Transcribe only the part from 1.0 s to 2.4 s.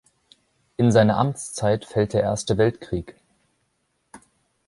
Amtszeit fällt der